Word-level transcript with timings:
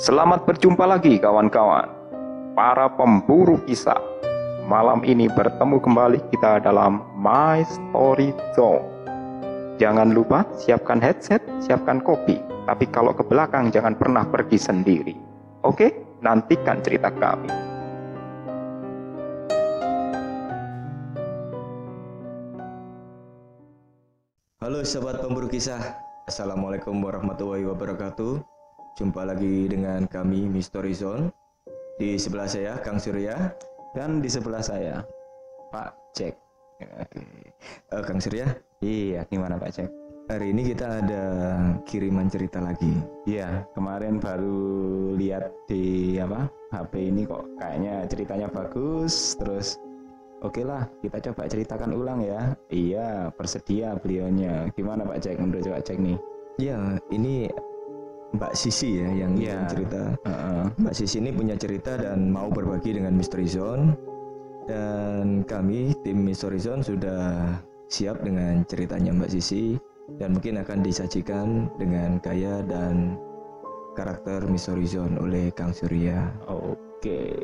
Selamat 0.00 0.48
berjumpa 0.48 0.88
lagi 0.88 1.20
kawan-kawan, 1.20 1.84
para 2.56 2.88
pemburu 2.88 3.60
kisah. 3.68 4.00
Malam 4.64 5.04
ini 5.04 5.28
bertemu 5.28 5.76
kembali 5.76 6.24
kita 6.32 6.64
dalam 6.64 7.04
My 7.20 7.60
Story 7.68 8.32
Zone. 8.56 8.80
Jangan 9.76 10.16
lupa 10.16 10.48
siapkan 10.56 11.04
headset, 11.04 11.44
siapkan 11.60 12.00
kopi. 12.00 12.40
Tapi 12.64 12.88
kalau 12.88 13.12
ke 13.12 13.20
belakang 13.28 13.68
jangan 13.68 13.92
pernah 13.92 14.24
pergi 14.24 14.56
sendiri. 14.56 15.12
Oke, 15.68 15.92
nantikan 16.24 16.80
cerita 16.80 17.12
kami. 17.12 17.52
Halo 24.64 24.80
sobat 24.80 25.20
pemburu 25.20 25.44
kisah, 25.52 25.92
Assalamualaikum 26.24 26.96
warahmatullahi 27.04 27.68
wabarakatuh. 27.68 28.49
Jumpa 28.98 29.22
lagi 29.26 29.70
dengan 29.70 30.06
kami 30.06 30.50
Mystery 30.50 30.94
Zone. 30.94 31.30
Di 32.00 32.16
sebelah 32.16 32.48
saya 32.48 32.80
Kang 32.80 32.96
Surya 32.96 33.36
Dan 33.92 34.24
di 34.24 34.30
sebelah 34.30 34.64
saya, 34.64 35.04
Pak 35.68 36.16
Cek. 36.16 36.34
Oke. 36.80 37.20
Eh, 37.92 38.02
Kang 38.06 38.22
Surya, 38.22 38.46
Iya, 38.80 39.26
gimana 39.28 39.60
Pak 39.60 39.70
Cek? 39.74 39.90
hari 40.30 40.54
ini 40.54 40.62
kita 40.62 41.02
ada 41.02 41.24
kiriman 41.82 42.30
cerita 42.30 42.62
lagi. 42.62 43.02
Iya, 43.26 43.66
kemarin 43.74 44.22
baru 44.22 44.62
lihat 45.18 45.50
di 45.66 46.16
apa 46.22 46.46
HP 46.70 47.10
ini 47.10 47.26
kok 47.26 47.50
kayaknya 47.58 48.06
ceritanya 48.06 48.46
bagus. 48.46 49.34
Terus 49.34 49.82
oke 50.46 50.62
lah, 50.62 50.86
kita 51.02 51.18
coba 51.18 51.50
ceritakan 51.50 51.90
ulang 51.98 52.22
ya. 52.22 52.54
Iya, 52.70 53.34
bersedia 53.34 53.98
beliaunya. 53.98 54.70
Gimana 54.78 55.02
Pak 55.02 55.18
Cek? 55.18 55.42
Menurut 55.42 55.66
Pak 55.66 55.82
Cek 55.82 55.98
nih? 55.98 56.18
Ya, 56.62 56.78
ini 57.10 57.50
Mbak 58.30 58.54
Sisi 58.54 59.02
ya 59.02 59.08
yang 59.10 59.34
ngirim 59.34 59.66
cerita. 59.66 60.02
Heeh. 60.22 60.64
Mbak 60.78 60.94
Sisi 60.94 61.16
ini 61.18 61.30
punya 61.34 61.58
cerita 61.58 61.98
dan 61.98 62.30
mau 62.30 62.46
berbagi 62.46 62.94
dengan 62.94 63.14
Mystery 63.18 63.48
Zone. 63.50 63.94
Dan 64.70 65.42
kami 65.42 65.96
tim 66.06 66.22
Mystery 66.22 66.62
Zone 66.62 66.86
sudah 66.86 67.58
siap 67.90 68.22
dengan 68.22 68.62
ceritanya 68.70 69.10
Mbak 69.10 69.30
Sisi 69.34 69.74
dan 70.18 70.38
mungkin 70.38 70.62
akan 70.62 70.78
disajikan 70.82 71.66
dengan 71.74 72.22
gaya 72.22 72.62
dan 72.62 73.18
karakter 73.98 74.46
Mystery 74.46 74.86
Zone 74.86 75.18
oleh 75.18 75.50
Kang 75.50 75.74
Surya. 75.74 76.30
Oke. 76.46 77.34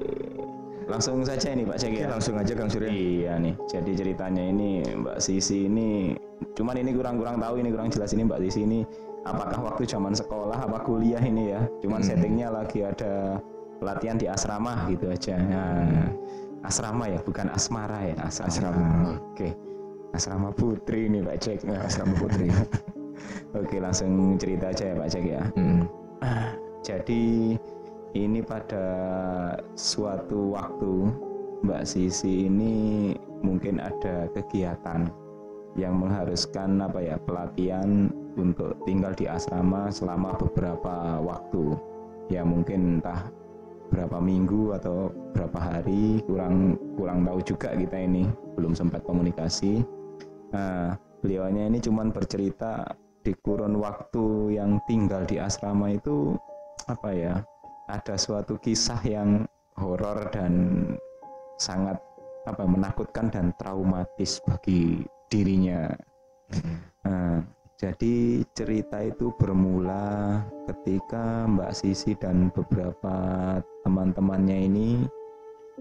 Langsung 0.86 1.26
saja 1.26 1.50
ini 1.50 1.66
Pak 1.66 1.82
Cek 1.82 1.98
ya. 1.98 2.06
langsung 2.06 2.38
aja 2.38 2.54
Kang 2.54 2.70
Surya. 2.70 2.86
Iya 2.86 3.42
nih, 3.42 3.58
jadi 3.66 3.90
ceritanya 4.06 4.44
ini 4.46 4.86
Mbak 4.86 5.18
Sisi 5.18 5.66
ini, 5.66 6.14
cuman 6.54 6.78
ini 6.78 6.94
kurang-kurang 6.94 7.42
tahu 7.42 7.58
ini 7.58 7.74
kurang 7.74 7.90
jelas 7.90 8.14
ini 8.14 8.22
Mbak 8.22 8.40
Sisi 8.46 8.62
ini 8.62 8.86
apakah 9.26 9.58
waktu 9.72 9.82
zaman 9.84 10.14
sekolah 10.14 10.56
apa 10.70 10.78
kuliah 10.86 11.20
ini 11.20 11.50
ya. 11.52 11.66
Cuman 11.82 12.00
Hmm. 12.02 12.08
settingnya 12.08 12.48
lagi 12.54 12.86
ada 12.86 13.42
pelatihan 13.82 14.16
di 14.16 14.26
asrama 14.30 14.86
gitu 14.88 15.10
aja. 15.10 15.36
Nah, 15.36 16.08
asrama 16.64 17.10
ya, 17.10 17.18
bukan 17.20 17.50
asmara 17.52 18.00
ya, 18.06 18.16
asrama. 18.24 18.48
Asrama. 18.48 18.84
Oke, 19.34 19.48
asrama 20.14 20.48
putri 20.54 21.10
ini 21.10 21.20
Pak 21.20 21.36
Cek. 21.42 21.58
Nah, 21.66 21.84
Asrama 21.84 22.14
Putri. 22.16 22.48
Oke, 23.60 23.76
langsung 23.80 24.36
cerita 24.40 24.70
aja 24.72 24.92
ya 24.92 24.94
Pak 24.96 25.08
Cek 25.12 25.24
ya. 25.26 25.42
Hmm. 25.56 25.82
Jadi 26.86 27.56
ini 28.14 28.40
pada 28.40 28.86
suatu 29.74 30.54
waktu 30.54 31.10
Mbak 31.66 31.82
Sisi 31.84 32.46
ini 32.46 33.12
mungkin 33.42 33.82
ada 33.82 34.30
kegiatan 34.32 35.10
yang 35.76 35.98
mengharuskan 36.00 36.80
apa 36.80 37.00
ya 37.04 37.16
pelatihan 37.20 38.08
untuk 38.36 38.78
tinggal 38.84 39.12
di 39.16 39.26
asrama 39.26 39.88
selama 39.88 40.36
beberapa 40.36 41.20
waktu. 41.20 41.76
Ya 42.28 42.44
mungkin 42.44 43.00
entah 43.00 43.28
berapa 43.90 44.18
minggu 44.18 44.74
atau 44.76 45.14
berapa 45.30 45.58
hari 45.58 46.20
kurang 46.26 46.74
kurang 46.98 47.22
tahu 47.22 47.38
juga 47.42 47.70
kita 47.74 47.96
ini 48.02 48.26
belum 48.58 48.76
sempat 48.76 49.02
komunikasi. 49.06 49.82
Nah 50.52 50.94
beliaunya 51.22 51.70
ini 51.70 51.78
cuman 51.80 52.10
bercerita 52.14 52.84
di 53.22 53.34
kurun 53.42 53.78
waktu 53.82 54.58
yang 54.58 54.78
tinggal 54.86 55.26
di 55.26 55.42
asrama 55.42 55.90
itu 55.90 56.38
apa 56.86 57.10
ya 57.10 57.34
ada 57.90 58.14
suatu 58.14 58.58
kisah 58.58 59.02
yang 59.06 59.46
horor 59.78 60.30
dan 60.30 60.84
sangat 61.58 61.98
apa 62.46 62.62
menakutkan 62.62 63.30
dan 63.30 63.50
traumatis 63.58 64.38
bagi 64.46 65.02
dirinya. 65.26 65.90
Nah, 67.02 67.42
jadi 67.76 68.40
cerita 68.56 69.04
itu 69.04 69.28
bermula 69.36 70.40
ketika 70.64 71.44
Mbak 71.44 71.72
Sisi 71.76 72.16
dan 72.16 72.48
beberapa 72.48 73.14
teman-temannya 73.84 74.58
ini 74.64 74.88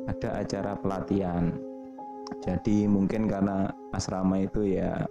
ada 0.03 0.43
acara 0.43 0.75
pelatihan. 0.75 1.55
Jadi 2.43 2.83
mungkin 2.83 3.31
karena 3.31 3.71
asrama 3.95 4.43
itu 4.43 4.75
ya 4.75 5.07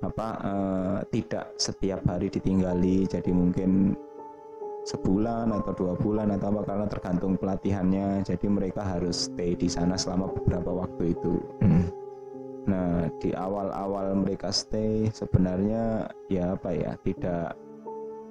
apa 0.00 0.28
eh, 0.40 0.98
tidak 1.12 1.52
setiap 1.60 2.00
hari 2.08 2.32
ditinggali, 2.32 3.04
jadi 3.04 3.28
mungkin 3.28 3.92
sebulan 4.88 5.52
atau 5.52 5.76
dua 5.76 5.92
bulan 6.00 6.32
atau 6.32 6.48
apa 6.56 6.64
karena 6.64 6.86
tergantung 6.88 7.36
pelatihannya 7.36 8.24
jadi 8.24 8.46
mereka 8.48 8.80
harus 8.80 9.28
stay 9.28 9.52
di 9.52 9.68
sana 9.68 10.00
selama 10.00 10.32
beberapa 10.32 10.72
waktu 10.72 11.12
itu 11.12 11.36
Hmm. 11.60 11.99
Nah 12.70 13.10
di 13.18 13.34
awal-awal 13.34 14.14
mereka 14.14 14.54
stay 14.54 15.10
sebenarnya 15.10 16.06
ya 16.30 16.54
apa 16.54 16.70
ya 16.70 16.94
tidak 17.02 17.58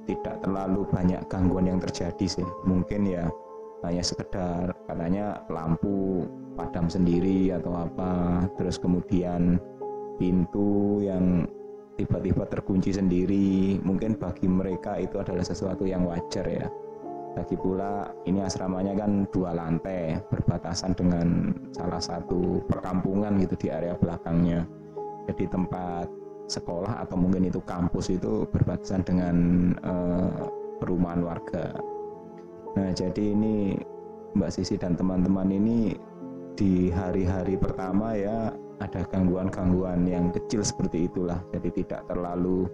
tidak 0.08 0.42
terlalu 0.42 0.88
banyak 0.90 1.22
gangguan 1.30 1.70
yang 1.70 1.80
terjadi 1.84 2.26
sih. 2.26 2.48
Mungkin 2.66 3.06
ya 3.06 3.28
hanya 3.86 4.02
sekedar 4.02 4.74
katanya 4.88 5.44
lampu 5.52 6.26
padam 6.58 6.90
sendiri 6.90 7.54
atau 7.54 7.86
apa 7.86 8.44
terus 8.58 8.82
kemudian 8.82 9.62
pintu 10.18 11.04
yang 11.04 11.46
tiba-tiba 12.00 12.48
terkunci 12.50 12.96
sendiri. 12.96 13.78
Mungkin 13.84 14.18
bagi 14.18 14.50
mereka 14.50 14.98
itu 14.98 15.22
adalah 15.22 15.46
sesuatu 15.46 15.86
yang 15.86 16.08
wajar 16.10 16.48
ya 16.48 16.66
lagi 17.40 17.56
pula 17.56 18.12
ini 18.28 18.44
asramanya 18.44 18.94
kan 19.00 19.24
dua 19.32 19.56
lantai 19.56 20.20
berbatasan 20.28 20.92
dengan 20.92 21.56
salah 21.72 22.04
satu 22.04 22.60
perkampungan 22.68 23.40
gitu 23.40 23.56
di 23.56 23.68
area 23.72 23.96
belakangnya. 23.96 24.68
Jadi 25.32 25.48
tempat 25.48 26.12
sekolah 26.50 27.06
atau 27.06 27.16
mungkin 27.16 27.48
itu 27.48 27.64
kampus 27.64 28.12
itu 28.12 28.44
berbatasan 28.52 29.08
dengan 29.08 29.36
eh, 29.80 30.40
perumahan 30.84 31.24
warga. 31.24 31.78
Nah 32.76 32.90
jadi 32.92 33.34
ini 33.34 33.80
Mbak 34.36 34.52
Sisi 34.52 34.76
dan 34.76 35.00
teman-teman 35.00 35.50
ini 35.50 35.96
di 36.60 36.92
hari-hari 36.92 37.56
pertama 37.56 38.14
ya 38.20 38.52
ada 38.84 39.02
gangguan-gangguan 39.08 40.04
yang 40.04 40.32
kecil 40.36 40.64
seperti 40.64 41.08
itulah. 41.08 41.40
Jadi 41.56 41.84
tidak 41.84 42.04
terlalu 42.12 42.68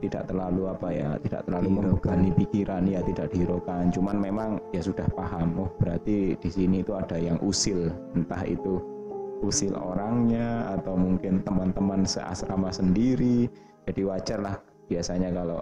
tidak 0.00 0.26
terlalu 0.26 0.62
apa 0.72 0.88
ya 0.90 1.08
tidak 1.20 1.44
terlalu 1.44 1.68
Dihiraukan. 1.68 1.86
membebani 1.92 2.30
pikiran 2.34 2.82
ya 2.88 3.00
tidak 3.04 3.26
dihiraukan 3.32 3.84
cuman 3.92 4.16
memang 4.16 4.50
ya 4.72 4.80
sudah 4.80 5.06
paham 5.12 5.60
oh 5.60 5.70
berarti 5.76 6.34
di 6.40 6.50
sini 6.50 6.80
itu 6.80 6.96
ada 6.96 7.20
yang 7.20 7.36
usil. 7.44 7.92
Entah 8.16 8.42
itu 8.48 8.80
usil 9.40 9.72
orangnya 9.76 10.76
atau 10.76 10.96
mungkin 10.96 11.40
teman-teman 11.44 12.04
seasrama 12.04 12.68
sendiri. 12.72 13.48
Jadi 13.88 14.00
wajar 14.04 14.38
lah 14.40 14.56
biasanya 14.88 15.32
kalau 15.32 15.60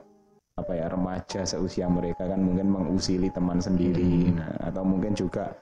apa 0.59 0.72
ya 0.75 0.91
remaja 0.91 1.47
seusia 1.47 1.87
mereka 1.87 2.27
kan 2.27 2.43
mungkin 2.43 2.71
mengusili 2.71 3.31
teman 3.31 3.62
sendiri. 3.62 4.34
Hmm. 4.34 4.43
nah, 4.43 4.53
atau 4.71 4.82
mungkin 4.82 5.15
juga 5.15 5.54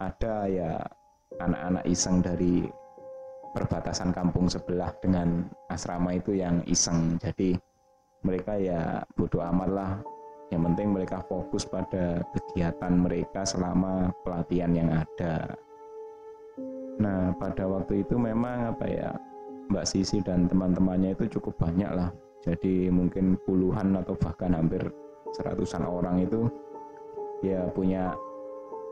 ada 0.00 0.48
ya 0.48 0.80
anak-anak 1.38 1.84
iseng 1.84 2.24
dari 2.24 2.64
perbatasan 3.54 4.10
kampung 4.10 4.50
sebelah 4.50 4.90
dengan 4.98 5.46
asrama 5.70 6.16
itu 6.16 6.34
yang 6.34 6.64
iseng. 6.66 7.20
Jadi 7.22 7.54
mereka 8.24 8.56
ya 8.56 9.04
bodoh 9.14 9.44
amat 9.44 9.70
lah. 9.70 9.92
Yang 10.52 10.62
penting 10.72 10.88
mereka 10.92 11.18
fokus 11.24 11.64
pada 11.68 12.20
kegiatan 12.32 12.92
mereka 12.96 13.44
selama 13.44 14.12
pelatihan 14.24 14.72
yang 14.72 14.90
ada. 14.92 15.56
Nah 17.00 17.34
pada 17.36 17.68
waktu 17.68 18.06
itu 18.06 18.16
memang 18.16 18.72
apa 18.74 18.86
ya 18.86 19.10
Mbak 19.68 19.86
Sisi 19.88 20.20
dan 20.20 20.46
teman-temannya 20.48 21.16
itu 21.16 21.38
cukup 21.38 21.58
banyak 21.58 21.90
lah. 21.90 22.12
Jadi 22.44 22.92
mungkin 22.92 23.40
puluhan 23.48 23.96
atau 23.96 24.12
bahkan 24.20 24.52
hampir 24.52 24.84
seratusan 25.32 25.84
orang 25.88 26.28
itu 26.28 26.46
ya 27.40 27.64
punya 27.72 28.12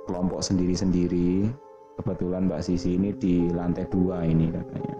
kelompok 0.08 0.40
sendiri-sendiri. 0.40 1.48
Kebetulan 2.00 2.48
Mbak 2.48 2.64
Sisi 2.64 2.96
ini 2.96 3.12
di 3.12 3.52
lantai 3.52 3.84
dua 3.92 4.24
ini 4.24 4.48
katanya. 4.48 4.96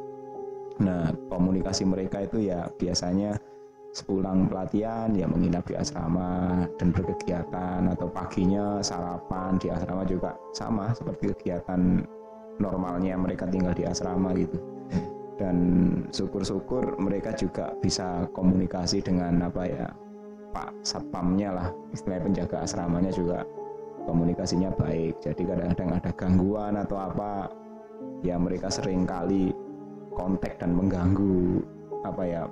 Nah 0.85 1.03
komunikasi 1.33 1.89
mereka 1.89 2.23
itu 2.23 2.53
ya 2.53 2.69
biasanya 2.77 3.35
sepulang 3.93 4.49
pelatihan 4.49 5.13
ya 5.13 5.29
menginap 5.29 5.69
di 5.69 5.77
asrama 5.77 6.65
dan 6.81 6.89
berkegiatan. 6.91 7.89
Atau 7.93 8.09
paginya 8.09 8.81
sarapan 8.81 9.61
di 9.61 9.69
asrama 9.69 10.03
juga 10.09 10.37
sama 10.57 10.97
seperti 10.97 11.33
kegiatan 11.37 12.03
normalnya 12.61 13.17
mereka 13.17 13.49
tinggal 13.49 13.77
di 13.77 13.85
asrama 13.85 14.33
gitu. 14.37 14.59
Dan 15.37 15.57
syukur-syukur 16.13 17.01
mereka 17.01 17.33
juga 17.37 17.73
bisa 17.81 18.29
komunikasi 18.37 19.01
dengan 19.01 19.49
apa 19.49 19.63
ya 19.65 19.89
Pak 20.53 20.85
Satpamnya 20.85 21.51
lah. 21.57 21.69
Istilahnya 21.93 22.29
penjaga 22.29 22.57
asramanya 22.65 23.13
juga 23.13 23.45
komunikasinya 24.05 24.71
baik. 24.77 25.21
Jadi 25.25 25.43
kadang-kadang 25.47 25.91
ada 25.97 26.11
gangguan 26.13 26.75
atau 26.77 26.97
apa 27.01 27.49
ya 28.23 28.37
mereka 28.39 28.69
sering 28.69 29.09
kali 29.09 29.51
kontak 30.13 30.61
dan 30.61 30.77
mengganggu 30.77 31.65
apa 32.05 32.23
ya 32.23 32.43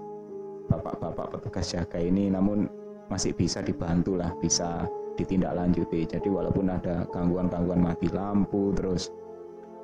bapak-bapak 0.71 1.37
petugas 1.37 1.75
jaga 1.75 1.99
ini 1.99 2.31
namun 2.31 2.71
masih 3.11 3.35
bisa 3.35 3.59
dibantu 3.59 4.15
lah 4.15 4.31
bisa 4.39 4.87
ditindaklanjuti 5.19 6.07
jadi 6.07 6.29
walaupun 6.31 6.71
ada 6.71 7.05
gangguan-gangguan 7.11 7.83
mati 7.83 8.07
lampu 8.09 8.71
terus 8.73 9.11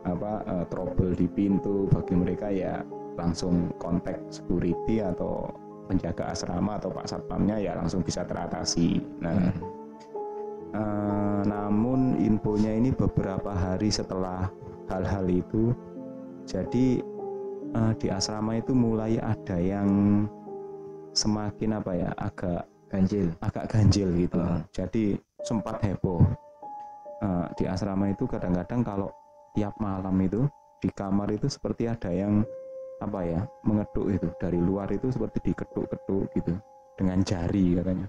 apa 0.07 0.47
uh, 0.47 0.65
trouble 0.71 1.13
di 1.19 1.27
pintu 1.27 1.91
bagi 1.91 2.15
mereka 2.15 2.47
ya 2.49 2.87
langsung 3.19 3.75
kontak 3.83 4.23
security 4.31 5.03
atau 5.03 5.51
penjaga 5.91 6.31
asrama 6.31 6.79
atau 6.79 6.95
pak 6.95 7.11
satpamnya 7.11 7.59
ya 7.59 7.75
langsung 7.75 8.07
bisa 8.07 8.23
teratasi 8.23 9.03
nah 9.19 9.35
hmm. 9.35 9.61
uh, 10.79 11.43
namun 11.43 12.23
infonya 12.23 12.71
ini 12.71 12.95
beberapa 12.95 13.51
hari 13.51 13.91
setelah 13.91 14.47
hal-hal 14.87 15.27
itu 15.27 15.75
jadi 16.47 17.03
uh, 17.75 17.93
di 17.99 18.07
asrama 18.07 18.63
itu 18.63 18.71
mulai 18.71 19.19
ada 19.19 19.59
yang 19.59 19.91
semakin 21.17 21.81
apa 21.81 21.93
ya 21.97 22.11
agak 22.21 22.69
ganjil. 22.93 23.33
Agak 23.41 23.65
ganjil 23.73 24.09
gitu. 24.15 24.37
Uh. 24.37 24.61
jadi 24.71 25.05
sempat 25.43 25.81
heboh. 25.81 26.21
Uh, 27.25 27.49
di 27.57 27.65
asrama 27.65 28.13
itu 28.13 28.29
kadang-kadang 28.29 28.85
kalau 28.85 29.09
tiap 29.57 29.73
malam 29.81 30.13
itu 30.21 30.45
di 30.85 30.93
kamar 30.93 31.33
itu 31.33 31.49
seperti 31.49 31.89
ada 31.89 32.13
yang 32.13 32.45
apa 33.01 33.25
ya 33.25 33.41
mengeduk 33.65 34.13
itu 34.13 34.29
dari 34.37 34.61
luar 34.61 34.93
itu 34.93 35.09
seperti 35.09 35.51
diketuk-ketuk 35.51 36.29
gitu. 36.37 36.53
Dengan 36.97 37.25
jari 37.25 37.81
katanya. 37.81 38.09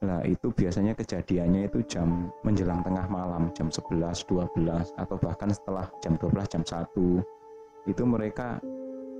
Nah 0.00 0.24
itu 0.24 0.48
biasanya 0.50 0.96
kejadiannya 0.96 1.68
itu 1.68 1.84
jam 1.84 2.32
menjelang 2.40 2.80
tengah 2.80 3.04
malam 3.06 3.52
jam 3.52 3.68
11, 3.68 4.24
12 4.26 4.96
atau 4.96 5.16
bahkan 5.20 5.50
setelah 5.52 5.86
jam 6.00 6.16
12, 6.16 6.48
jam 6.48 6.62
1 6.64 7.20
itu 7.84 8.02
mereka 8.04 8.56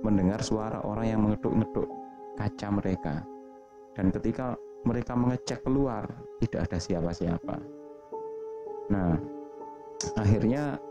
mendengar 0.01 0.41
suara 0.41 0.81
orang 0.81 1.05
yang 1.05 1.21
mengetuk-ngetuk 1.21 2.00
kaca 2.37 2.67
mereka. 2.71 3.15
Dan 3.95 4.09
ketika 4.09 4.55
mereka 4.87 5.13
mengecek 5.13 5.61
keluar 5.61 6.07
tidak 6.41 6.69
ada 6.69 6.77
siapa-siapa. 6.81 7.55
Nah 8.89 9.13
akhirnya 10.17 10.81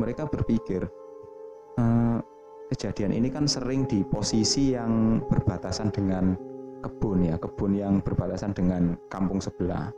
mereka 0.00 0.24
berpikir 0.26 0.88
ehm, 1.76 2.18
kejadian 2.72 3.12
ini 3.12 3.28
kan 3.28 3.44
sering 3.44 3.84
di 3.84 4.00
posisi 4.02 4.72
yang 4.72 5.20
berbatasan 5.28 5.92
dengan 5.92 6.34
kebun 6.80 7.24
ya 7.24 7.36
kebun 7.40 7.72
yang 7.76 7.94
berbatasan 8.00 8.56
dengan 8.56 8.96
kampung 9.12 9.40
sebelah. 9.40 9.92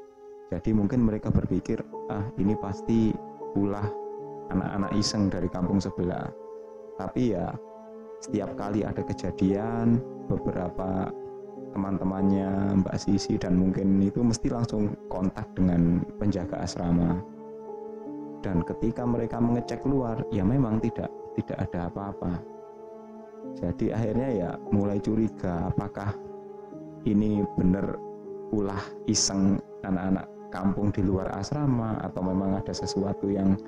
Jadi 0.51 0.71
mungkin 0.75 1.03
mereka 1.03 1.31
berpikir 1.31 1.83
ah 2.11 2.23
ini 2.39 2.55
pasti 2.59 3.11
ulah 3.59 3.87
anak-anak 4.51 4.95
iseng 4.95 5.27
dari 5.27 5.51
kampung 5.51 5.83
sebelah. 5.83 6.31
Tapi 6.99 7.35
ya 7.35 7.51
setiap 8.23 8.55
kali 8.55 8.87
ada 8.87 9.03
kejadian 9.03 9.99
beberapa 10.27 11.11
teman-temannya 11.77 12.81
Mbak 12.81 12.97
Sisi 12.97 13.37
dan 13.37 13.61
mungkin 13.61 14.01
itu 14.01 14.25
mesti 14.25 14.49
langsung 14.49 14.97
kontak 15.13 15.45
dengan 15.53 16.01
penjaga 16.17 16.65
asrama. 16.65 17.21
Dan 18.41 18.63
ketika 18.65 19.05
mereka 19.05 19.37
mengecek 19.43 19.85
keluar 19.85 20.23
ya 20.33 20.47
memang 20.47 20.81
tidak 20.81 21.13
tidak 21.37 21.69
ada 21.69 21.93
apa-apa. 21.93 22.33
Jadi 23.61 23.93
akhirnya 23.93 24.29
ya 24.33 24.51
mulai 24.73 24.97
curiga 25.01 25.69
apakah 25.69 26.17
ini 27.05 27.45
benar 27.55 27.97
ulah 28.51 28.83
iseng 29.07 29.61
anak-anak 29.85 30.27
kampung 30.49 30.89
di 30.95 31.05
luar 31.05 31.29
asrama 31.37 32.01
atau 32.01 32.25
memang 32.25 32.57
ada 32.57 32.73
sesuatu 32.73 33.29
yang 33.29 33.59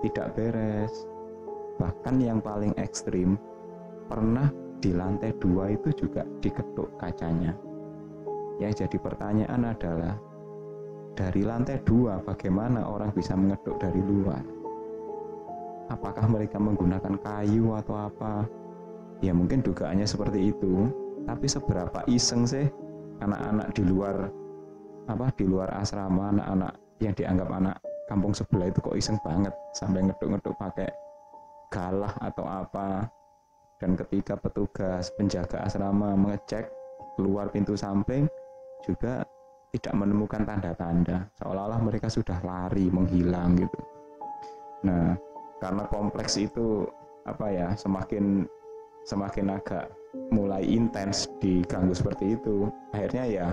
tidak 0.00 0.32
beres. 0.34 0.92
Bahkan 1.76 2.16
yang 2.22 2.40
paling 2.40 2.72
ekstrim 2.80 3.36
pernah 4.08 4.48
di 4.82 4.90
lantai 4.90 5.30
dua 5.38 5.70
itu 5.70 5.94
juga 5.94 6.26
diketuk 6.42 6.98
kacanya. 6.98 7.54
Yang 8.58 8.84
jadi 8.84 8.96
pertanyaan 8.98 9.62
adalah 9.70 10.18
dari 11.14 11.46
lantai 11.46 11.78
dua 11.86 12.18
bagaimana 12.18 12.82
orang 12.90 13.14
bisa 13.14 13.38
mengetuk 13.38 13.78
dari 13.78 14.02
luar? 14.02 14.42
Apakah 15.86 16.26
mereka 16.26 16.58
menggunakan 16.58 17.14
kayu 17.22 17.78
atau 17.78 17.94
apa? 17.94 18.42
Ya 19.22 19.30
mungkin 19.30 19.62
dugaannya 19.62 20.04
seperti 20.04 20.50
itu. 20.50 20.90
Tapi 21.22 21.46
seberapa 21.46 22.02
iseng 22.10 22.42
sih 22.42 22.66
anak-anak 23.22 23.70
di 23.78 23.86
luar 23.86 24.26
apa 25.06 25.30
di 25.38 25.46
luar 25.46 25.70
asrama 25.78 26.34
anak-anak 26.34 26.74
yang 26.98 27.14
dianggap 27.14 27.48
anak 27.54 27.76
kampung 28.10 28.34
sebelah 28.34 28.66
itu 28.66 28.82
kok 28.82 28.98
iseng 28.98 29.18
banget 29.22 29.54
sampai 29.78 30.02
ngeduk-ngeduk 30.02 30.54
pakai 30.58 30.90
galah 31.70 32.10
atau 32.18 32.42
apa 32.46 33.06
dan 33.82 33.98
ketika 33.98 34.38
petugas 34.38 35.10
penjaga 35.18 35.66
asrama 35.66 36.14
mengecek 36.14 36.70
keluar 37.18 37.50
pintu 37.50 37.74
samping 37.74 38.30
juga 38.86 39.26
tidak 39.74 39.94
menemukan 39.98 40.46
tanda-tanda. 40.46 41.26
Seolah-olah 41.42 41.82
mereka 41.82 42.06
sudah 42.06 42.38
lari 42.46 42.86
menghilang 42.86 43.58
gitu. 43.58 43.78
Nah 44.86 45.18
karena 45.58 45.82
kompleks 45.90 46.38
itu 46.38 46.86
apa 47.26 47.50
ya 47.50 47.68
semakin 47.74 48.46
semakin 49.02 49.58
agak 49.58 49.90
mulai 50.30 50.62
intens 50.62 51.30
diganggu 51.42 51.94
seperti 51.94 52.34
itu 52.38 52.66
akhirnya 52.90 53.24
ya 53.26 53.48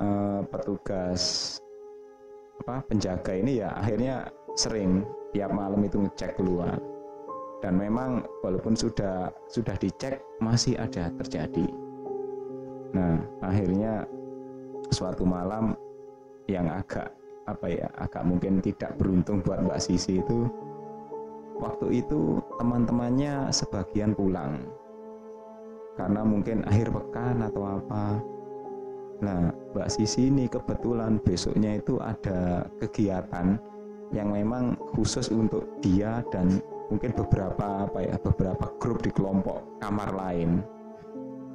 eh, 0.00 0.40
petugas 0.48 1.56
apa 2.64 2.84
penjaga 2.88 3.32
ini 3.36 3.60
ya 3.60 3.72
akhirnya 3.76 4.28
sering 4.56 5.04
tiap 5.36 5.52
malam 5.52 5.84
itu 5.84 6.00
ngecek 6.00 6.40
keluar 6.40 6.80
dan 7.58 7.74
memang 7.74 8.22
walaupun 8.46 8.78
sudah 8.78 9.34
sudah 9.50 9.74
dicek 9.78 10.22
masih 10.38 10.78
ada 10.78 11.10
terjadi. 11.22 11.66
Nah, 12.94 13.20
akhirnya 13.42 14.06
suatu 14.94 15.26
malam 15.26 15.74
yang 16.48 16.70
agak 16.70 17.12
apa 17.48 17.66
ya, 17.68 17.88
agak 17.98 18.24
mungkin 18.24 18.60
tidak 18.64 18.96
beruntung 18.96 19.44
buat 19.44 19.60
Mbak 19.64 19.80
Sisi 19.80 20.20
itu 20.20 20.48
waktu 21.58 22.00
itu 22.04 22.38
teman-temannya 22.56 23.50
sebagian 23.50 24.14
pulang 24.14 24.62
karena 25.98 26.22
mungkin 26.22 26.62
akhir 26.70 26.94
pekan 26.94 27.42
atau 27.42 27.62
apa. 27.66 28.22
Nah, 29.18 29.50
Mbak 29.74 29.90
Sisi 29.90 30.30
ini 30.30 30.46
kebetulan 30.46 31.18
besoknya 31.18 31.74
itu 31.74 31.98
ada 31.98 32.70
kegiatan 32.78 33.58
yang 34.14 34.30
memang 34.30 34.78
khusus 34.94 35.28
untuk 35.34 35.66
dia 35.82 36.22
dan 36.30 36.62
mungkin 36.88 37.12
beberapa 37.12 37.88
apa 37.88 37.98
ya 38.00 38.16
beberapa 38.20 38.72
grup 38.80 39.04
di 39.04 39.12
kelompok 39.12 39.80
kamar 39.80 40.10
lain. 40.12 40.64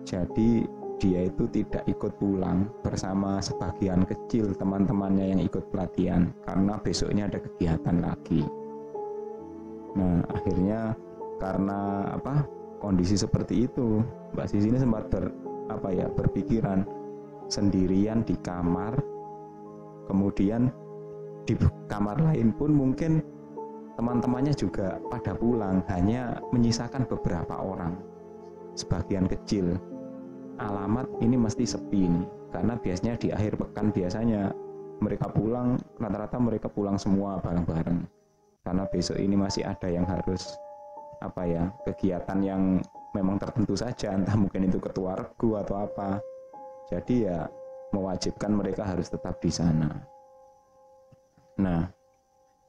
Jadi 0.05 0.65
dia 1.01 1.27
itu 1.27 1.49
tidak 1.49 1.83
ikut 1.89 2.15
pulang 2.21 2.69
bersama 2.85 3.41
sebagian 3.41 4.05
kecil 4.07 4.53
teman-temannya 4.55 5.35
yang 5.35 5.41
ikut 5.41 5.67
pelatihan 5.73 6.31
karena 6.45 6.79
besoknya 6.79 7.27
ada 7.27 7.41
kegiatan 7.41 7.97
lagi. 7.99 8.45
Nah 9.97 10.21
akhirnya 10.31 10.93
karena 11.41 12.07
apa 12.13 12.45
kondisi 12.79 13.17
seperti 13.19 13.67
itu 13.67 13.99
Mbak 14.31 14.47
Sisi 14.47 14.69
ini 14.69 14.79
sempat 14.79 15.09
ber, 15.11 15.33
apa 15.69 15.89
ya 15.91 16.07
berpikiran 16.07 16.85
sendirian 17.49 18.23
di 18.23 18.37
kamar. 18.39 18.95
Kemudian 20.03 20.67
di 21.47 21.55
kamar 21.87 22.19
lain 22.19 22.51
pun 22.55 22.75
mungkin 22.75 23.23
teman-temannya 23.97 24.53
juga 24.57 24.97
pada 25.09 25.37
pulang 25.37 25.85
hanya 25.89 26.41
menyisakan 26.49 27.05
beberapa 27.05 27.61
orang. 27.61 27.93
Sebagian 28.73 29.29
kecil. 29.29 29.77
Alamat 30.57 31.09
ini 31.21 31.33
mesti 31.33 31.65
sepi 31.65 32.05
nih 32.05 32.25
karena 32.53 32.77
biasanya 32.77 33.13
di 33.17 33.33
akhir 33.33 33.57
pekan 33.57 33.89
biasanya 33.89 34.53
mereka 35.01 35.25
pulang 35.33 35.81
rata-rata 35.97 36.37
mereka 36.37 36.67
pulang 36.69 36.97
semua 37.01 37.41
bareng-bareng. 37.41 38.05
Karena 38.63 38.85
besok 38.87 39.17
ini 39.17 39.33
masih 39.33 39.65
ada 39.65 39.89
yang 39.89 40.05
harus 40.05 40.53
apa 41.19 41.43
ya 41.47 41.63
kegiatan 41.87 42.39
yang 42.43 42.61
memang 43.17 43.41
tertentu 43.41 43.73
saja 43.73 44.13
entah 44.13 44.37
mungkin 44.37 44.69
itu 44.69 44.77
ketua 44.77 45.17
regu 45.17 45.57
atau 45.57 45.83
apa. 45.83 46.21
Jadi 46.87 47.25
ya 47.25 47.49
mewajibkan 47.91 48.53
mereka 48.53 48.85
harus 48.85 49.09
tetap 49.09 49.41
di 49.41 49.49
sana. 49.49 49.89
Nah 51.59 51.89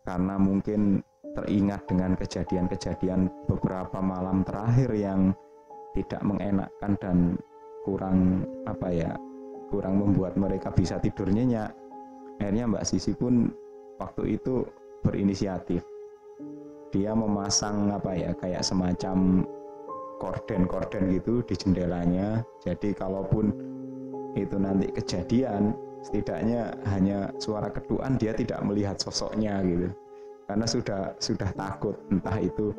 karena 0.05 0.37
mungkin 0.37 1.01
teringat 1.35 1.85
dengan 1.91 2.15
kejadian-kejadian 2.15 3.27
beberapa 3.51 3.99
malam 3.99 4.47
terakhir 4.47 4.95
yang 4.95 5.35
tidak 5.95 6.23
mengenakkan 6.23 6.93
dan 7.03 7.19
kurang 7.83 8.47
apa 8.65 8.89
ya 8.91 9.11
kurang 9.69 9.99
membuat 9.99 10.39
mereka 10.39 10.71
bisa 10.71 11.03
tidur 11.03 11.27
nyenyak. 11.29 11.75
Akhirnya 12.39 12.71
Mbak 12.71 12.87
Sisi 12.87 13.13
pun 13.15 13.51
waktu 13.99 14.39
itu 14.39 14.63
berinisiatif. 15.03 15.83
Dia 16.95 17.11
memasang 17.15 17.91
apa 17.91 18.15
ya 18.15 18.31
kayak 18.39 18.63
semacam 18.63 19.43
korden-korden 20.23 21.11
gitu 21.11 21.43
di 21.43 21.55
jendelanya. 21.59 22.47
Jadi 22.63 22.95
kalaupun 22.95 23.51
itu 24.39 24.57
nanti 24.59 24.91
kejadian 24.95 25.75
setidaknya 26.03 26.75
hanya 26.91 27.31
suara 27.43 27.71
keduan 27.71 28.19
dia 28.19 28.35
tidak 28.35 28.63
melihat 28.63 28.99
sosoknya 28.99 29.63
gitu 29.63 29.91
karena 30.45 30.67
sudah 30.69 31.17
sudah 31.19 31.51
takut 31.57 31.97
entah 32.13 32.37
itu 32.41 32.75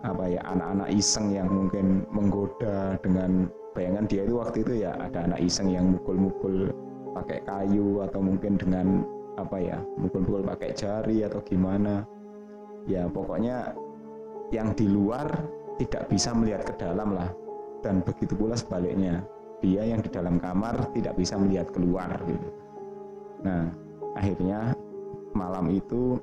apa 0.00 0.24
ya 0.32 0.40
anak-anak 0.48 0.88
iseng 0.96 1.36
yang 1.36 1.48
mungkin 1.52 2.08
menggoda 2.08 2.96
dengan 3.04 3.52
bayangan 3.76 4.08
dia 4.08 4.24
itu 4.24 4.34
waktu 4.40 4.58
itu 4.64 4.72
ya 4.88 4.96
ada 4.96 5.28
anak 5.28 5.40
iseng 5.44 5.68
yang 5.68 5.92
mukul-mukul 5.92 6.72
pakai 7.12 7.44
kayu 7.44 8.00
atau 8.00 8.20
mungkin 8.24 8.56
dengan 8.56 9.04
apa 9.36 9.60
ya 9.60 9.78
mukul-mukul 10.00 10.42
pakai 10.48 10.72
jari 10.72 11.20
atau 11.28 11.44
gimana 11.44 12.08
ya 12.88 13.04
pokoknya 13.12 13.76
yang 14.50 14.72
di 14.72 14.88
luar 14.88 15.28
tidak 15.76 16.08
bisa 16.08 16.32
melihat 16.32 16.64
ke 16.64 16.74
dalam 16.80 17.12
lah 17.12 17.28
dan 17.84 18.00
begitu 18.04 18.32
pula 18.36 18.56
sebaliknya 18.56 19.24
dia 19.60 19.84
yang 19.84 20.00
di 20.00 20.08
dalam 20.08 20.40
kamar 20.40 20.88
tidak 20.96 21.16
bisa 21.20 21.36
melihat 21.36 21.68
keluar 21.68 22.08
gitu. 22.24 22.48
Nah, 23.44 23.68
akhirnya 24.16 24.72
malam 25.36 25.68
itu 25.72 26.16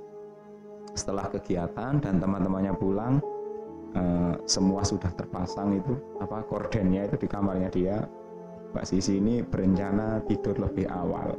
setelah 0.97 1.29
kegiatan 1.29 2.01
dan 2.01 2.15
teman-temannya 2.17 2.73
pulang 2.75 3.21
eh, 3.93 4.35
semua 4.49 4.81
sudah 4.81 5.13
terpasang 5.13 5.77
itu 5.77 5.93
apa 6.19 6.41
kordennya 6.49 7.05
itu 7.05 7.15
di 7.21 7.27
kamarnya 7.29 7.69
dia 7.69 7.97
Mbak 8.73 8.85
Sisi 8.89 9.21
ini 9.21 9.45
berencana 9.45 10.19
tidur 10.27 10.57
lebih 10.59 10.89
awal 10.89 11.37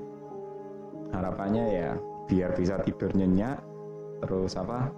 harapannya 1.12 1.64
ya 1.68 1.90
biar 2.28 2.54
bisa 2.56 2.80
tidur 2.86 3.10
nyenyak 3.12 3.58
terus 4.24 4.54
apa 4.54 4.88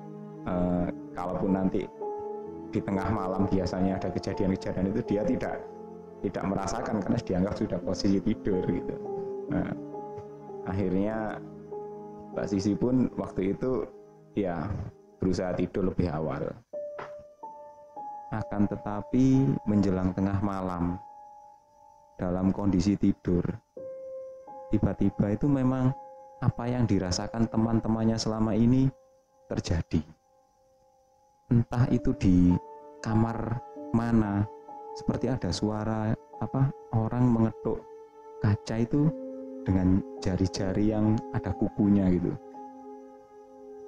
eh, 0.47 0.89
kalaupun 1.17 1.51
nanti 1.57 1.83
di 2.71 2.79
tengah 2.79 3.11
malam 3.11 3.51
biasanya 3.51 3.99
ada 3.99 4.09
kejadian-kejadian 4.15 4.95
itu 4.95 5.01
dia 5.11 5.23
tidak 5.27 5.59
tidak 6.21 6.45
merasakan 6.47 7.01
karena 7.03 7.19
dianggap 7.19 7.55
sudah 7.57 7.79
posisi 7.81 8.21
tidur 8.21 8.63
gitu. 8.69 8.95
Nah, 9.51 9.73
akhirnya 10.69 11.41
Mbak 12.37 12.47
Sisi 12.47 12.79
pun 12.79 13.11
waktu 13.19 13.57
itu 13.57 13.83
ya 14.45 14.69
berusaha 15.21 15.53
tidur 15.53 15.93
lebih 15.93 16.09
awal. 16.09 16.49
Akan 18.31 18.65
tetapi 18.71 19.59
menjelang 19.67 20.15
tengah 20.15 20.39
malam 20.41 20.97
dalam 22.17 22.55
kondisi 22.55 22.95
tidur 22.97 23.43
tiba-tiba 24.71 25.35
itu 25.35 25.51
memang 25.51 25.91
apa 26.41 26.65
yang 26.71 26.87
dirasakan 26.87 27.51
teman-temannya 27.51 28.17
selama 28.17 28.55
ini 28.55 28.89
terjadi. 29.51 30.01
Entah 31.51 31.91
itu 31.91 32.15
di 32.17 32.55
kamar 33.03 33.59
mana, 33.91 34.47
seperti 34.95 35.27
ada 35.27 35.51
suara 35.51 36.15
apa 36.39 36.71
orang 36.95 37.27
mengetuk 37.27 37.83
kaca 38.41 38.77
itu 38.81 39.11
dengan 39.67 40.01
jari-jari 40.25 40.95
yang 40.95 41.19
ada 41.37 41.53
kukunya 41.53 42.09
gitu 42.15 42.33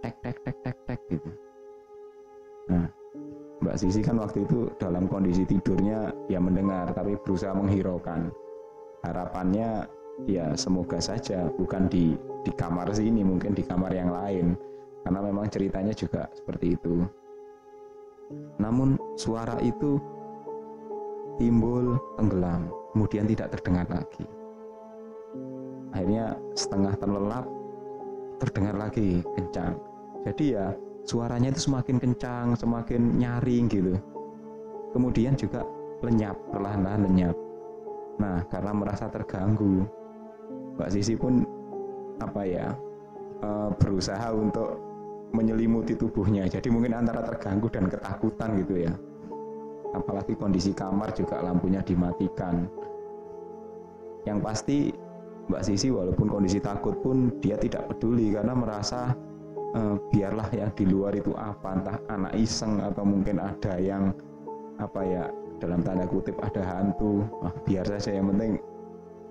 tek 0.02 0.18
tek 0.20 0.36
tek 0.42 0.56
tek 0.60 0.76
tek 0.84 1.00
gitu 1.08 1.30
nah 2.68 2.86
Mbak 3.62 3.78
Sisi 3.78 4.02
kan 4.02 4.18
waktu 4.18 4.42
itu 4.42 4.66
dalam 4.82 5.06
kondisi 5.06 5.46
tidurnya 5.46 6.10
ya 6.26 6.42
mendengar 6.42 6.90
tapi 6.90 7.14
berusaha 7.22 7.54
menghiraukan 7.54 8.34
harapannya 9.06 9.86
ya 10.26 10.50
semoga 10.58 10.98
saja 10.98 11.46
bukan 11.54 11.86
di 11.86 12.18
di 12.42 12.52
kamar 12.58 12.90
sini 12.90 13.22
mungkin 13.22 13.54
di 13.54 13.62
kamar 13.62 13.94
yang 13.94 14.10
lain 14.10 14.58
karena 15.06 15.20
memang 15.22 15.46
ceritanya 15.46 15.94
juga 15.94 16.26
seperti 16.34 16.74
itu 16.74 17.06
namun 18.58 18.96
suara 19.18 19.58
itu 19.60 19.98
timbul 21.36 21.96
tenggelam, 22.16 22.68
kemudian 22.92 23.26
tidak 23.28 23.56
terdengar 23.56 23.86
lagi. 23.88 24.24
Akhirnya 25.92 26.36
setengah 26.56 26.94
terlelap, 26.96 27.44
terdengar 28.40 28.74
lagi 28.76 29.20
kencang. 29.36 29.76
Jadi 30.22 30.54
ya 30.54 30.70
suaranya 31.02 31.50
itu 31.50 31.70
semakin 31.70 31.96
kencang, 31.98 32.54
semakin 32.54 33.18
nyaring 33.18 33.66
gitu. 33.70 33.94
Kemudian 34.92 35.34
juga 35.34 35.66
lenyap, 36.04 36.36
perlahan-lahan 36.52 37.02
lenyap. 37.08 37.36
Nah, 38.20 38.44
karena 38.52 38.72
merasa 38.76 39.08
terganggu, 39.08 39.88
Mbak 40.78 40.90
Sisi 40.92 41.16
pun 41.16 41.42
apa 42.20 42.42
ya 42.44 42.70
eh, 43.42 43.70
berusaha 43.76 44.30
untuk 44.36 44.78
menyelimuti 45.32 45.96
tubuhnya. 45.96 46.44
Jadi 46.46 46.68
mungkin 46.68 46.92
antara 46.92 47.24
terganggu 47.24 47.72
dan 47.72 47.88
ketakutan 47.88 48.60
gitu 48.62 48.84
ya 48.84 48.92
apalagi 49.92 50.34
kondisi 50.36 50.72
kamar 50.72 51.12
juga 51.12 51.44
lampunya 51.44 51.84
dimatikan 51.84 52.64
yang 54.24 54.40
pasti 54.40 54.92
Mbak 55.50 55.62
Sisi 55.66 55.92
walaupun 55.92 56.30
kondisi 56.30 56.62
takut 56.62 56.96
pun 57.02 57.28
dia 57.42 57.58
tidak 57.60 57.90
peduli 57.92 58.32
karena 58.32 58.56
merasa 58.56 59.12
eh, 59.76 59.96
biarlah 60.12 60.48
yang 60.52 60.70
di 60.76 60.84
luar 60.88 61.12
itu 61.16 61.32
apa 61.36 61.68
entah 61.76 61.98
anak 62.12 62.32
iseng 62.36 62.80
atau 62.80 63.04
mungkin 63.04 63.40
ada 63.40 63.76
yang 63.80 64.12
apa 64.80 65.00
ya 65.04 65.24
dalam 65.62 65.80
tanda 65.86 66.04
kutip 66.08 66.36
ada 66.42 66.62
hantu. 66.62 67.22
Ah, 67.46 67.54
biar 67.62 67.86
saja 67.86 68.18
yang 68.18 68.30
penting 68.34 68.58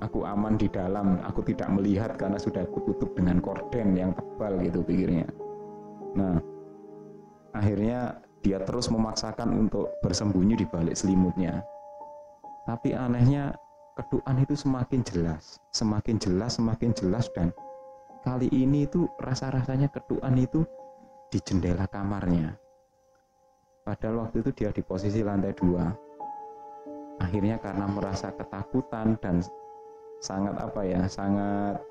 aku 0.02 0.26
aman 0.26 0.58
di 0.58 0.68
dalam. 0.72 1.20
Aku 1.28 1.46
tidak 1.46 1.70
melihat 1.72 2.16
karena 2.18 2.40
sudah 2.40 2.66
kututup 2.72 3.14
dengan 3.14 3.44
korden 3.44 3.94
yang 3.94 4.12
tebal 4.16 4.58
gitu 4.64 4.82
pikirnya. 4.82 5.28
Nah 6.18 6.40
akhirnya 7.52 8.24
dia 8.42 8.58
terus 8.66 8.90
memaksakan 8.90 9.54
untuk 9.54 9.92
bersembunyi 10.02 10.58
di 10.58 10.66
balik 10.66 10.98
selimutnya. 10.98 11.62
Tapi 12.66 12.94
anehnya 12.96 13.54
keduan 13.98 14.42
itu 14.42 14.58
semakin 14.58 15.02
jelas, 15.06 15.62
semakin 15.76 16.18
jelas, 16.18 16.58
semakin 16.58 16.90
jelas 16.96 17.30
dan 17.38 17.54
kali 18.22 18.48
ini 18.54 18.86
itu 18.86 19.10
rasa-rasanya 19.18 19.90
keduan 19.90 20.38
itu 20.38 20.62
di 21.34 21.42
jendela 21.42 21.90
kamarnya. 21.90 22.54
Padahal 23.82 24.30
waktu 24.30 24.46
itu 24.46 24.52
dia 24.54 24.70
di 24.70 24.86
posisi 24.86 25.26
lantai 25.26 25.54
dua. 25.58 25.90
Akhirnya 27.18 27.58
karena 27.58 27.86
merasa 27.90 28.34
ketakutan 28.34 29.18
dan 29.22 29.42
sangat 30.22 30.58
apa 30.58 30.82
ya, 30.86 31.06
sangat 31.10 31.82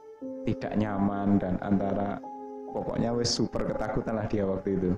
tidak 0.46 0.74
nyaman 0.78 1.38
dan 1.38 1.58
antara 1.62 2.22
pokoknya 2.70 3.10
wes 3.14 3.30
super 3.30 3.66
ketakutan 3.66 4.14
lah 4.14 4.26
dia 4.30 4.46
waktu 4.46 4.78
itu 4.78 4.90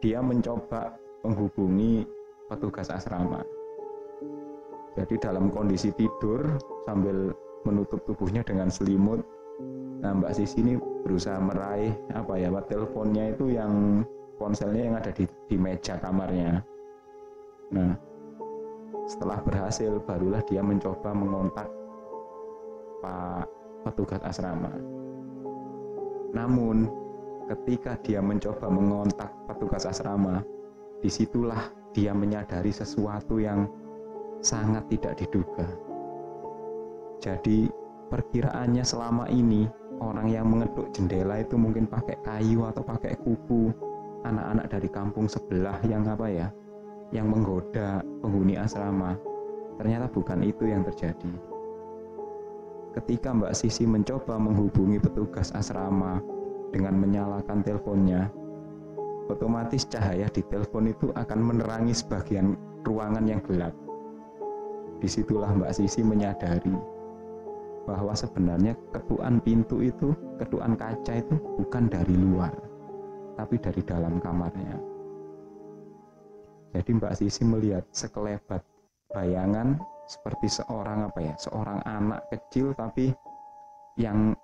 dia 0.00 0.20
mencoba 0.20 0.96
menghubungi 1.24 2.04
petugas 2.48 2.92
asrama. 2.92 3.40
Jadi 4.94 5.16
dalam 5.18 5.50
kondisi 5.50 5.90
tidur 5.96 6.60
sambil 6.86 7.34
menutup 7.66 8.04
tubuhnya 8.06 8.44
dengan 8.44 8.68
selimut, 8.70 9.24
nah 10.04 10.12
Mbak 10.12 10.32
Sisi 10.36 10.60
ini 10.60 10.74
berusaha 11.04 11.36
meraih 11.40 11.94
apa 12.12 12.36
ya, 12.36 12.48
teleponnya 12.64 13.32
itu 13.36 13.54
yang 13.54 14.04
ponselnya 14.36 14.82
yang 14.90 14.96
ada 14.98 15.10
di, 15.14 15.24
di 15.48 15.56
meja 15.56 15.96
kamarnya. 16.00 16.60
Nah, 17.72 17.92
setelah 19.04 19.40
berhasil 19.44 20.00
barulah 20.04 20.40
dia 20.48 20.64
mencoba 20.64 21.12
mengontak 21.12 21.68
Pak 23.04 23.46
petugas 23.84 24.20
asrama. 24.24 24.72
Namun 26.32 26.88
ketika 27.52 28.00
dia 28.00 28.24
mencoba 28.24 28.72
mengontak 28.72 29.28
petugas 29.44 29.84
asrama, 29.84 30.40
di 31.04 31.12
situlah 31.12 31.68
dia 31.92 32.16
menyadari 32.16 32.72
sesuatu 32.72 33.36
yang 33.36 33.68
sangat 34.40 34.88
tidak 34.88 35.20
diduga. 35.20 35.68
Jadi 37.20 37.68
perkiraannya 38.08 38.84
selama 38.84 39.28
ini 39.30 39.68
orang 40.00 40.28
yang 40.30 40.46
mengetuk 40.50 40.90
jendela 40.92 41.40
itu 41.40 41.54
mungkin 41.54 41.86
pakai 41.86 42.18
kayu 42.24 42.66
atau 42.66 42.82
pakai 42.84 43.16
kuku. 43.20 43.70
Anak-anak 44.24 44.72
dari 44.72 44.88
kampung 44.88 45.28
sebelah 45.28 45.76
yang 45.84 46.08
apa 46.08 46.32
ya 46.32 46.48
yang 47.12 47.28
menggoda 47.28 48.00
penghuni 48.24 48.56
asrama. 48.56 49.20
Ternyata 49.76 50.08
bukan 50.08 50.40
itu 50.40 50.64
yang 50.64 50.80
terjadi. 50.86 51.32
Ketika 52.94 53.34
Mbak 53.34 53.52
Sisi 53.58 53.84
mencoba 53.84 54.38
menghubungi 54.38 55.02
petugas 55.02 55.50
asrama 55.52 56.22
dengan 56.70 56.94
menyalakan 56.94 57.60
teleponnya, 57.60 58.30
otomatis 59.26 59.84
cahaya 59.90 60.30
di 60.30 60.46
telepon 60.46 60.88
itu 60.88 61.10
akan 61.12 61.40
menerangi 61.42 61.90
sebagian 61.90 62.54
ruangan 62.86 63.26
yang 63.26 63.42
gelap. 63.44 63.74
Di 65.02 65.10
situlah 65.10 65.50
Mbak 65.52 65.74
Sisi 65.74 66.06
menyadari 66.06 66.93
bahwa 67.84 68.16
sebenarnya 68.16 68.76
ketuan 68.92 69.40
pintu 69.44 69.84
itu, 69.84 70.16
ketuan 70.40 70.76
kaca 70.76 71.20
itu 71.20 71.36
bukan 71.60 71.88
dari 71.88 72.16
luar, 72.16 72.52
tapi 73.36 73.60
dari 73.60 73.80
dalam 73.84 74.20
kamarnya. 74.20 74.76
Jadi 76.74 76.90
Mbak 76.90 77.14
Sisi 77.14 77.46
melihat 77.46 77.86
sekelebat 77.94 78.64
bayangan 79.14 79.78
seperti 80.10 80.50
seorang 80.50 81.06
apa 81.06 81.20
ya, 81.22 81.34
seorang 81.38 81.78
anak 81.86 82.26
kecil 82.34 82.74
tapi 82.74 83.14
yang 83.94 84.34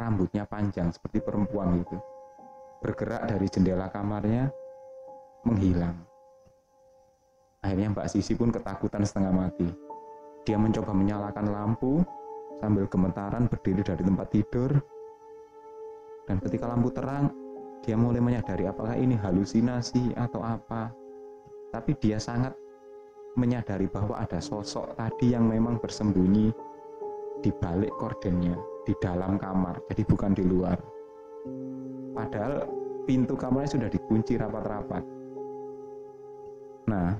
rambutnya 0.00 0.48
panjang 0.48 0.88
seperti 0.88 1.20
perempuan 1.20 1.76
gitu. 1.84 2.00
Bergerak 2.80 3.28
dari 3.28 3.46
jendela 3.52 3.92
kamarnya 3.92 4.48
menghilang. 5.44 5.96
Akhirnya 7.60 7.92
Mbak 7.92 8.08
Sisi 8.08 8.32
pun 8.38 8.54
ketakutan 8.54 9.02
setengah 9.02 9.32
mati. 9.34 9.68
Dia 10.46 10.54
mencoba 10.54 10.94
menyalakan 10.94 11.46
lampu, 11.50 11.98
sambil 12.60 12.88
gemetaran 12.88 13.48
berdiri 13.48 13.82
dari 13.84 14.02
tempat 14.02 14.28
tidur. 14.32 14.70
Dan 16.26 16.42
ketika 16.42 16.66
lampu 16.66 16.90
terang 16.90 17.30
dia 17.86 17.94
mulai 17.94 18.18
menyadari 18.18 18.66
apakah 18.66 18.98
ini 18.98 19.14
halusinasi 19.14 20.18
atau 20.18 20.42
apa. 20.42 20.90
Tapi 21.70 21.94
dia 22.02 22.18
sangat 22.18 22.56
menyadari 23.36 23.86
bahwa 23.86 24.16
ada 24.16 24.40
sosok 24.40 24.96
tadi 24.96 25.36
yang 25.36 25.46
memang 25.46 25.76
bersembunyi 25.78 26.50
di 27.44 27.50
balik 27.52 27.92
kordennya 28.00 28.56
di 28.88 28.96
dalam 28.96 29.36
kamar 29.36 29.84
jadi 29.92 30.02
bukan 30.08 30.32
di 30.32 30.42
luar. 30.42 30.78
Padahal 32.16 32.64
pintu 33.04 33.36
kamarnya 33.36 33.76
sudah 33.76 33.88
dikunci 33.92 34.40
rapat-rapat. 34.40 35.04
Nah 36.88 37.12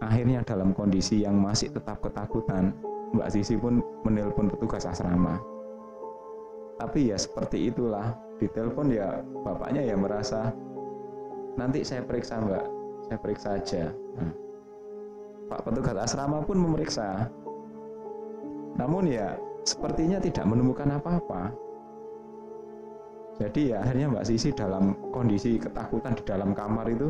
akhirnya 0.00 0.44
dalam 0.44 0.76
kondisi 0.76 1.24
yang 1.24 1.40
masih 1.40 1.72
tetap 1.72 2.04
ketakutan 2.04 2.76
Mbak 3.10 3.28
Sisi 3.34 3.58
pun 3.58 3.82
menelpon 4.06 4.50
petugas 4.50 4.86
asrama. 4.86 5.42
Tapi 6.78 7.12
ya 7.12 7.16
seperti 7.18 7.68
itulah 7.68 8.16
di 8.40 8.48
telepon 8.48 8.88
ya 8.88 9.20
bapaknya 9.44 9.84
ya 9.84 9.96
merasa 9.98 10.54
nanti 11.58 11.84
saya 11.84 12.06
periksa 12.06 12.40
mbak. 12.40 12.64
Saya 13.10 13.18
periksa 13.18 13.48
aja. 13.58 13.84
Nah, 14.16 14.32
Pak 15.50 15.66
petugas 15.66 15.98
asrama 15.98 16.40
pun 16.46 16.62
memeriksa. 16.62 17.26
Namun 18.78 19.10
ya 19.10 19.34
sepertinya 19.66 20.22
tidak 20.22 20.46
menemukan 20.46 20.88
apa-apa. 20.94 21.50
Jadi 23.40 23.72
ya 23.72 23.80
akhirnya 23.80 24.12
Mbak 24.12 24.26
Sisi 24.28 24.52
dalam 24.52 24.92
kondisi 25.10 25.56
ketakutan 25.56 26.12
di 26.12 26.22
dalam 26.28 26.52
kamar 26.52 26.86
itu 26.92 27.08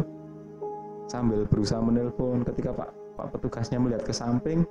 sambil 1.10 1.42
berusaha 1.42 1.82
menelpon 1.82 2.46
ketika 2.46 2.70
Pak 2.70 2.90
Pak 3.18 3.26
petugasnya 3.34 3.82
melihat 3.82 4.06
ke 4.06 4.14
samping 4.14 4.62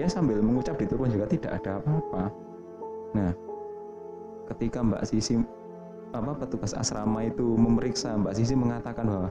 dia 0.00 0.08
sambil 0.08 0.40
mengucap 0.40 0.80
di 0.80 0.88
telepon 0.88 1.12
juga 1.12 1.28
tidak 1.28 1.60
ada 1.60 1.76
apa-apa. 1.76 2.32
Nah 3.12 3.36
ketika 4.48 4.80
Mbak 4.80 5.04
Sisi 5.04 5.36
apa 6.16 6.32
petugas 6.40 6.72
asrama 6.72 7.20
itu 7.28 7.44
memeriksa 7.44 8.16
Mbak 8.16 8.32
Sisi 8.32 8.56
mengatakan 8.56 9.04
bahwa 9.04 9.28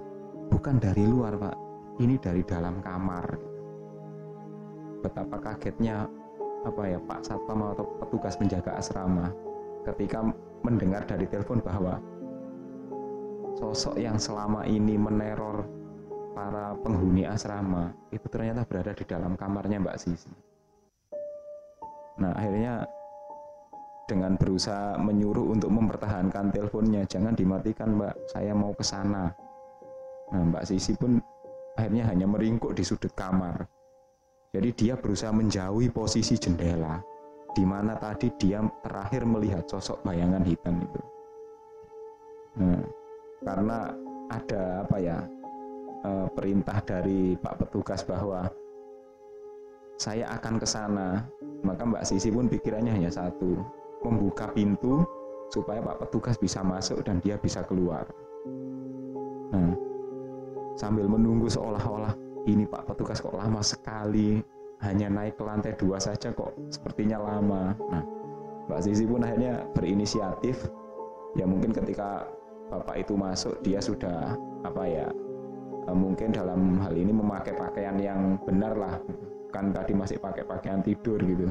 bukan 0.53 0.77
dari 0.77 1.09
luar 1.09 1.33
Pak. 1.41 1.57
Ini 1.97 2.21
dari 2.21 2.45
dalam 2.45 2.85
kamar. 2.85 3.33
Betapa 5.01 5.41
kagetnya 5.41 6.05
apa 6.61 6.81
ya 6.85 7.01
Pak 7.01 7.25
Satpam 7.25 7.73
atau 7.73 7.89
petugas 8.05 8.37
penjaga 8.37 8.77
asrama 8.77 9.33
ketika 9.89 10.21
mendengar 10.61 11.01
dari 11.09 11.25
telepon 11.25 11.65
bahwa 11.65 11.97
sosok 13.57 13.97
yang 13.97 14.21
selama 14.21 14.69
ini 14.69 15.01
meneror 15.01 15.65
para 16.37 16.77
penghuni 16.85 17.25
asrama 17.25 17.89
itu 18.13 18.29
ternyata 18.29 18.69
berada 18.69 18.93
di 18.93 19.01
dalam 19.09 19.33
kamarnya 19.33 19.81
Mbak 19.81 19.97
Sisi. 19.97 20.48
Nah 22.19 22.35
akhirnya 22.35 22.83
dengan 24.09 24.35
berusaha 24.35 24.97
menyuruh 24.97 25.53
untuk 25.53 25.69
mempertahankan 25.71 26.51
teleponnya 26.51 27.07
jangan 27.07 27.33
dimatikan 27.37 27.95
mbak. 27.95 28.15
Saya 28.29 28.51
mau 28.51 28.75
ke 28.75 28.83
sana. 28.83 29.31
Nah 30.35 30.43
mbak 30.49 30.67
Sisi 30.67 30.93
pun 30.99 31.17
akhirnya 31.79 32.11
hanya 32.11 32.27
meringkuk 32.27 32.75
di 32.75 32.83
sudut 32.83 33.11
kamar. 33.15 33.63
Jadi 34.49 34.69
dia 34.73 34.93
berusaha 34.97 35.29
menjauhi 35.29 35.93
posisi 35.93 36.33
jendela 36.35 36.97
di 37.53 37.63
mana 37.65 37.97
tadi 37.97 38.33
dia 38.37 38.61
terakhir 38.81 39.25
melihat 39.25 39.65
sosok 39.69 40.01
bayangan 40.01 40.41
hitam 40.41 40.75
itu. 40.81 41.01
Nah 42.59 42.81
karena 43.45 43.93
ada 44.29 44.83
apa 44.83 44.97
ya 44.99 45.17
eh, 46.03 46.27
perintah 46.33 46.77
dari 46.81 47.37
Pak 47.37 47.55
petugas 47.65 48.01
bahwa 48.03 48.49
saya 49.99 50.31
akan 50.31 50.55
ke 50.57 50.65
sana 50.65 51.27
maka 51.63 51.83
Mbak 51.83 52.03
Sisi 52.07 52.31
pun 52.31 52.47
pikirannya 52.47 52.95
hanya 52.95 53.11
satu 53.11 53.59
membuka 54.03 54.47
pintu 54.55 55.03
supaya 55.51 55.83
Pak 55.83 56.07
petugas 56.07 56.39
bisa 56.39 56.63
masuk 56.63 57.03
dan 57.03 57.19
dia 57.19 57.35
bisa 57.35 57.65
keluar. 57.67 58.07
Nah, 59.49 59.73
sambil 60.79 61.09
menunggu 61.09 61.51
seolah-olah 61.51 62.15
ini 62.47 62.63
Pak 62.63 62.87
petugas 62.87 63.19
kok 63.19 63.35
lama 63.35 63.59
sekali, 63.59 64.39
hanya 64.79 65.11
naik 65.11 65.35
ke 65.35 65.43
lantai 65.43 65.73
dua 65.75 65.99
saja 65.99 66.31
kok 66.31 66.55
sepertinya 66.71 67.19
lama. 67.19 67.75
Nah, 67.91 68.03
Mbak 68.71 68.79
Zizi 68.85 69.03
pun 69.03 69.25
akhirnya 69.25 69.67
berinisiatif, 69.75 70.69
ya 71.35 71.43
mungkin 71.43 71.75
ketika 71.75 72.29
Bapak 72.69 73.01
itu 73.01 73.17
masuk 73.17 73.57
dia 73.65 73.81
sudah 73.81 74.37
apa 74.61 74.83
ya, 74.85 75.07
eh, 75.89 75.97
mungkin 75.97 76.29
dalam 76.29 76.77
hal 76.77 76.93
ini 76.93 77.09
memakai 77.09 77.57
pakaian 77.57 77.97
yang 77.97 78.37
benar 78.45 78.77
lah, 78.77 78.95
kan 79.49 79.73
tadi 79.73 79.97
masih 79.97 80.17
pakai 80.21 80.45
pakaian 80.45 80.81
tidur 80.85 81.17
gitu. 81.21 81.49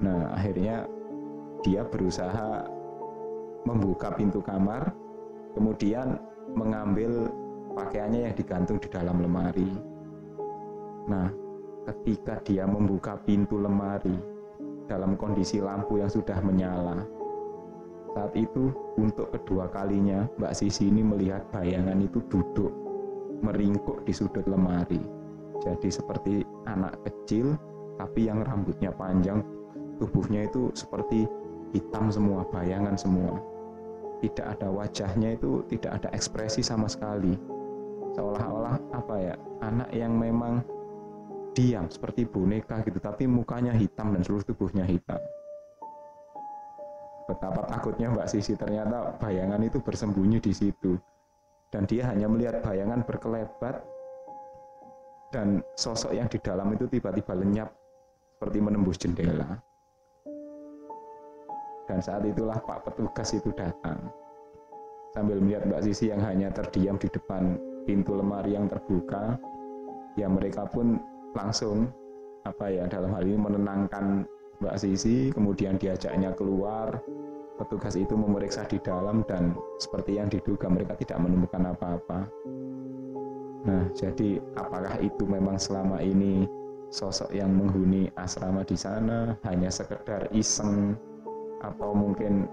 Nah, 0.00 0.32
akhirnya 0.32 0.88
dia 1.60 1.84
berusaha 1.84 2.64
membuka 3.68 4.16
pintu 4.16 4.40
kamar, 4.40 4.88
kemudian 5.52 6.16
mengambil 6.56 7.28
pakaiannya 7.76 8.30
yang 8.30 8.34
digantung 8.34 8.80
di 8.80 8.88
dalam 8.88 9.20
lemari. 9.20 9.68
Nah, 11.04 11.28
ketika 11.92 12.40
dia 12.40 12.64
membuka 12.64 13.20
pintu 13.20 13.60
lemari 13.60 14.16
dalam 14.88 15.14
kondisi 15.20 15.60
lampu 15.60 16.00
yang 16.00 16.08
sudah 16.08 16.40
menyala, 16.40 17.04
saat 18.16 18.32
itu 18.34 18.74
untuk 18.98 19.30
kedua 19.30 19.70
kalinya 19.70 20.26
Mbak 20.40 20.56
Sisi 20.56 20.90
ini 20.90 21.04
melihat 21.04 21.46
bayangan 21.54 22.00
itu 22.02 22.18
duduk 22.26 22.72
meringkuk 23.44 24.02
di 24.04 24.12
sudut 24.12 24.44
lemari. 24.48 25.19
Jadi 25.60 25.88
seperti 25.92 26.44
anak 26.64 26.96
kecil 27.04 27.56
tapi 28.00 28.32
yang 28.32 28.40
rambutnya 28.40 28.88
panjang, 28.96 29.44
tubuhnya 30.00 30.48
itu 30.48 30.72
seperti 30.72 31.28
hitam 31.76 32.08
semua, 32.08 32.48
bayangan 32.48 32.96
semua. 32.96 33.36
Tidak 34.24 34.46
ada 34.56 34.72
wajahnya 34.72 35.36
itu, 35.36 35.64
tidak 35.68 36.00
ada 36.00 36.08
ekspresi 36.16 36.64
sama 36.64 36.88
sekali. 36.88 37.36
Seolah-olah 38.16 38.76
apa 38.96 39.14
ya, 39.20 39.34
anak 39.60 39.92
yang 39.92 40.16
memang 40.16 40.64
diam 41.52 41.92
seperti 41.92 42.24
boneka 42.24 42.80
gitu, 42.88 42.96
tapi 43.00 43.28
mukanya 43.28 43.76
hitam 43.76 44.16
dan 44.16 44.24
seluruh 44.24 44.44
tubuhnya 44.48 44.88
hitam. 44.88 45.20
Betapa 47.28 47.62
takutnya 47.68 48.10
Mbak 48.10 48.26
Sisi 48.26 48.58
ternyata 48.58 49.14
bayangan 49.20 49.62
itu 49.62 49.78
bersembunyi 49.78 50.42
di 50.42 50.50
situ. 50.56 50.98
Dan 51.70 51.86
dia 51.86 52.10
hanya 52.10 52.26
melihat 52.26 52.58
bayangan 52.66 53.06
berkelebat 53.06 53.78
dan 55.30 55.62
sosok 55.78 56.12
yang 56.14 56.26
di 56.26 56.38
dalam 56.42 56.74
itu 56.74 56.90
tiba-tiba 56.90 57.32
lenyap 57.38 57.70
seperti 58.36 58.58
menembus 58.58 58.98
jendela. 58.98 59.58
Dan 61.86 61.98
saat 61.98 62.22
itulah 62.22 62.58
Pak 62.62 62.86
petugas 62.86 63.34
itu 63.34 63.50
datang. 63.54 63.98
Sambil 65.10 65.42
melihat 65.42 65.66
Mbak 65.66 65.82
Sisi 65.90 66.10
yang 66.10 66.22
hanya 66.22 66.54
terdiam 66.54 66.94
di 66.94 67.10
depan 67.10 67.58
pintu 67.82 68.14
lemari 68.14 68.54
yang 68.54 68.70
terbuka, 68.70 69.34
ya 70.14 70.30
mereka 70.30 70.70
pun 70.70 71.02
langsung 71.34 71.90
apa 72.46 72.70
ya 72.70 72.86
dalam 72.86 73.10
hal 73.10 73.26
ini 73.26 73.38
menenangkan 73.38 74.22
Mbak 74.62 74.76
Sisi, 74.78 75.34
kemudian 75.34 75.78
diajaknya 75.82 76.30
keluar. 76.38 77.02
Petugas 77.58 77.92
itu 77.92 78.16
memeriksa 78.16 78.64
di 78.64 78.80
dalam 78.80 79.20
dan 79.28 79.52
seperti 79.76 80.16
yang 80.16 80.32
diduga 80.32 80.72
mereka 80.72 80.96
tidak 80.96 81.20
menemukan 81.20 81.76
apa-apa. 81.76 82.24
Nah, 83.60 83.84
jadi 83.92 84.40
apakah 84.56 84.96
itu 85.04 85.28
memang 85.28 85.60
selama 85.60 86.00
ini 86.00 86.48
sosok 86.88 87.28
yang 87.36 87.52
menghuni 87.52 88.08
asrama 88.16 88.64
di 88.64 88.76
sana 88.76 89.36
hanya 89.44 89.68
sekedar 89.68 90.32
iseng? 90.32 90.96
Atau 91.60 91.92
mungkin 91.92 92.48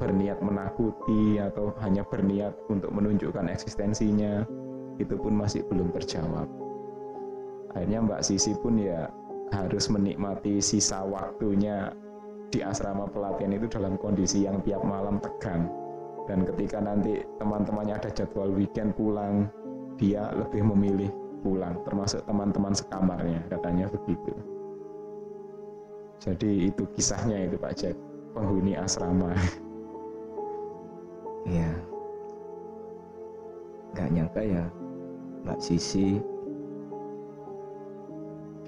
berniat 0.00 0.40
menakuti 0.40 1.36
atau 1.36 1.76
hanya 1.84 2.00
berniat 2.08 2.56
untuk 2.72 2.88
menunjukkan 2.96 3.52
eksistensinya? 3.52 4.46
Itu 4.96 5.20
pun 5.20 5.36
masih 5.36 5.68
belum 5.68 5.92
terjawab. 5.92 6.48
Akhirnya 7.76 8.00
Mbak 8.02 8.24
Sisi 8.24 8.56
pun 8.56 8.80
ya 8.80 9.12
harus 9.52 9.88
menikmati 9.92 10.60
sisa 10.60 11.04
waktunya 11.04 11.92
di 12.48 12.64
asrama 12.64 13.04
pelatihan 13.08 13.52
itu 13.52 13.68
dalam 13.68 14.00
kondisi 14.00 14.48
yang 14.48 14.64
tiap 14.64 14.80
malam 14.80 15.20
tegang. 15.20 15.68
Dan 16.28 16.44
ketika 16.44 16.80
nanti 16.80 17.24
teman-temannya 17.40 17.96
ada 17.96 18.10
jadwal 18.12 18.52
weekend 18.52 18.92
pulang 18.96 19.48
dia 19.98 20.30
lebih 20.32 20.62
memilih 20.62 21.10
pulang 21.42 21.78
termasuk 21.82 22.22
teman-teman 22.26 22.74
sekamarnya 22.74 23.42
katanya 23.50 23.90
begitu. 23.90 24.32
Jadi 26.18 26.70
itu 26.70 26.82
kisahnya 26.98 27.46
itu 27.46 27.56
Pak 27.58 27.74
Jack 27.78 27.96
penghuni 28.34 28.78
asrama. 28.78 29.34
Iya. 31.48 31.72
Nggak 33.96 34.08
nyangka 34.12 34.42
ya 34.44 34.64
Mbak 35.48 35.60
Sisi 35.64 36.20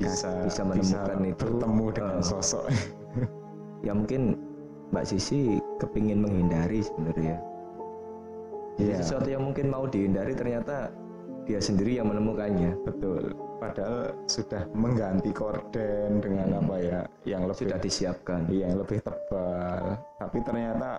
bisa 0.01 0.33
bisa 0.49 0.63
menemukan 0.65 1.21
bisa 1.21 1.29
itu. 1.29 1.37
bertemu 1.45 1.87
dengan 1.93 2.17
uh, 2.17 2.25
sosok. 2.25 2.65
Ya 3.85 3.93
mungkin 3.93 4.41
Mbak 4.97 5.05
Sisi 5.13 5.61
kepingin 5.77 6.25
menghindari 6.25 6.81
sebenarnya. 6.81 7.37
Iya. 8.81 9.05
sesuatu 9.05 9.29
yang 9.29 9.45
mungkin 9.45 9.69
mau 9.69 9.85
dihindari 9.85 10.33
ternyata 10.33 10.89
dia 11.51 11.59
sendiri 11.59 11.99
yang 11.99 12.07
menemukannya. 12.07 12.79
Betul. 12.87 13.35
Padahal 13.59 14.15
sudah 14.25 14.63
mengganti 14.73 15.35
korden 15.35 16.23
dengan 16.23 16.49
Hmm. 16.55 16.61
apa 16.65 16.77
ya 16.79 17.01
yang 17.27 17.43
lebih 17.51 17.67
sudah 17.67 17.79
disiapkan. 17.83 18.41
iya, 18.49 18.71
yang 18.71 18.79
lebih 18.79 19.03
tebal. 19.03 19.99
Tapi 20.17 20.39
ternyata 20.47 20.91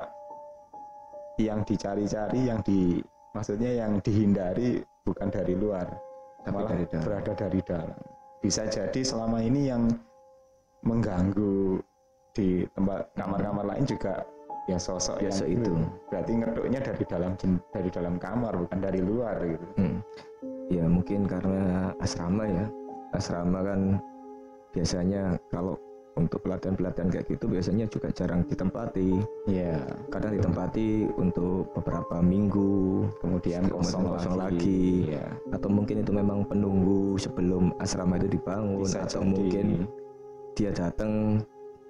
yang 1.40 1.64
dicari-cari 1.64 2.52
yang 2.52 2.60
di 2.62 3.00
maksudnya 3.32 3.72
yang 3.72 3.98
dihindari 4.04 4.84
bukan 5.02 5.32
dari 5.32 5.56
luar 5.56 5.88
Tapi 6.44 6.52
malah 6.54 6.70
dari 6.70 6.86
dalam. 6.86 7.06
berada 7.08 7.32
dari 7.34 7.60
dalam. 7.64 8.00
Bisa 8.44 8.68
jadi 8.68 9.02
selama 9.02 9.40
ini 9.42 9.72
yang 9.72 9.88
mengganggu 10.84 11.80
di 12.34 12.66
tempat 12.74 13.10
kamar-kamar 13.16 13.66
lain 13.76 13.86
juga 13.86 14.22
ya 14.72 14.80
sosok 14.80 15.20
Biasa 15.20 15.44
yang 15.46 15.60
itu. 15.60 15.74
berarti 16.08 16.32
ngeduknya 16.40 16.80
dari 16.80 17.04
dalam 17.04 17.32
dari 17.70 17.90
dalam 17.92 18.16
kamar 18.16 18.54
bukan 18.56 18.80
dari 18.80 19.00
luar 19.04 19.36
gitu 19.44 19.68
Hmm. 19.76 19.98
Ya 20.72 20.88
mungkin 20.88 21.28
karena 21.28 21.92
asrama 22.00 22.48
ya. 22.48 22.66
Asrama 23.12 23.60
kan 23.60 24.00
biasanya 24.72 25.36
kalau 25.52 25.76
untuk 26.16 26.44
pelatihan-pelatihan 26.44 27.08
kayak 27.08 27.28
gitu 27.28 27.48
biasanya 27.48 27.88
juga 27.88 28.12
jarang 28.12 28.44
ditempati. 28.48 29.20
ya 29.48 29.80
Kadang 30.12 30.36
ditempati 30.40 31.12
untuk 31.16 31.72
beberapa 31.72 32.20
minggu, 32.20 33.04
kemudian 33.20 33.68
kosong, 33.68 34.16
kosong 34.16 34.36
lagi, 34.36 35.08
lagi. 35.08 35.16
ya 35.16 35.24
atau 35.52 35.68
mungkin 35.72 36.04
itu 36.04 36.12
memang 36.12 36.48
penunggu 36.48 37.16
sebelum 37.16 37.72
asrama 37.80 38.20
itu 38.20 38.32
dibangun, 38.32 38.84
bisa 38.84 39.04
atau 39.08 39.24
jadi. 39.24 39.32
mungkin 39.32 39.66
dia 40.56 40.72
datang 40.76 41.40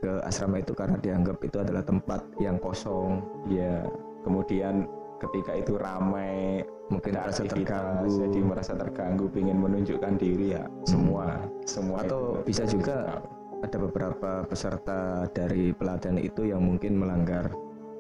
ke 0.01 0.11
asrama 0.25 0.57
itu 0.59 0.73
karena 0.73 0.97
dianggap 0.97 1.37
itu 1.45 1.61
adalah 1.61 1.85
tempat 1.85 2.25
yang 2.41 2.57
kosong, 2.57 3.21
ya 3.45 3.85
kemudian 4.25 4.89
ketika 5.21 5.53
itu 5.53 5.77
ramai 5.77 6.65
mungkin 6.89 7.13
ada 7.13 7.29
merasa 7.29 7.45
terganggu. 7.45 8.09
jadi 8.25 8.39
merasa 8.41 8.73
terganggu 8.73 9.25
ingin 9.37 9.57
menunjukkan 9.61 10.13
diri 10.17 10.57
ya 10.57 10.65
semua 10.89 11.45
semua 11.69 12.01
Atau 12.01 12.41
itu 12.41 12.49
bisa 12.49 12.63
juga 12.65 13.21
ada 13.61 13.77
beberapa 13.77 14.41
peserta 14.49 15.29
dari 15.29 15.69
pelatihan 15.77 16.17
itu 16.17 16.49
yang 16.49 16.65
mungkin 16.65 16.97
melanggar 16.97 17.53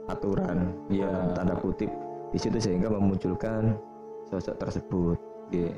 aturan 0.09 0.73
Ya. 0.89 1.07
tanda 1.37 1.53
kutip 1.61 1.93
di 2.33 2.41
situ 2.41 2.57
sehingga 2.57 2.89
memunculkan 2.89 3.77
sosok 4.25 4.57
tersebut 4.57 5.17
Iya. 5.53 5.77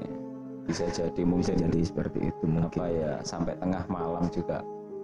bisa 0.63 0.87
jadi 0.87 1.11
bisa 1.11 1.27
mungkin 1.27 1.55
jadi 1.59 1.79
seperti 1.83 2.19
itu 2.31 2.43
mungkin 2.47 2.79
apa 2.79 2.87
ya 2.87 3.11
sampai 3.27 3.59
tengah 3.59 3.83
malam 3.91 4.23
juga 4.31 4.63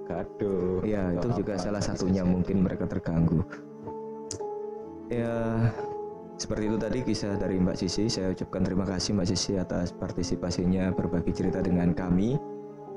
gaduh 0.09 0.81
ya 0.81 1.13
itu 1.13 1.29
juga 1.37 1.53
apa, 1.53 1.63
salah 1.69 1.83
satunya 1.85 2.25
mungkin 2.25 2.65
mereka 2.65 2.89
terganggu. 2.89 3.45
Ya 5.09 5.69
seperti 6.41 6.71
itu 6.71 6.77
tadi 6.81 6.99
kisah 7.05 7.37
dari 7.37 7.61
Mbak 7.61 7.77
Sisi. 7.77 8.09
Saya 8.09 8.33
ucapkan 8.33 8.65
terima 8.65 8.89
kasih 8.89 9.13
Mbak 9.13 9.27
Sisi 9.29 9.61
atas 9.61 9.93
partisipasinya 9.93 10.89
berbagi 10.97 11.29
cerita 11.29 11.61
dengan 11.61 11.93
kami. 11.93 12.41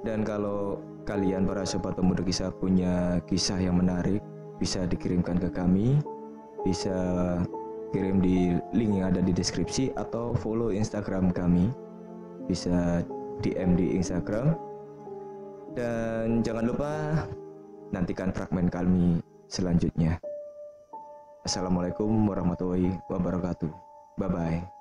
Dan 0.03 0.25
kalau 0.25 0.81
kalian 1.05 1.45
para 1.45 1.69
sobat 1.69 1.99
pemuda 2.01 2.25
kisah 2.25 2.49
punya 2.55 3.21
kisah 3.29 3.61
yang 3.61 3.77
menarik 3.77 4.25
bisa 4.57 4.89
dikirimkan 4.89 5.37
ke 5.37 5.53
kami. 5.53 6.01
Bisa 6.65 6.97
kirim 7.93 8.25
di 8.25 8.57
link 8.73 8.93
yang 8.97 9.13
ada 9.13 9.21
di 9.21 9.37
deskripsi 9.37 9.93
atau 10.01 10.33
follow 10.33 10.73
Instagram 10.73 11.29
kami. 11.29 11.69
Bisa 12.49 13.05
DM 13.45 13.77
di 13.77 13.99
Instagram 14.01 14.72
dan 15.73 16.45
jangan 16.45 16.65
lupa 16.69 16.93
nantikan 17.93 18.33
fragmen 18.33 18.69
kami 18.69 19.21
selanjutnya. 19.49 20.17
Assalamualaikum 21.43 22.09
warahmatullahi 22.29 22.97
wabarakatuh. 23.11 23.73
Bye 24.21 24.31
bye 24.31 24.72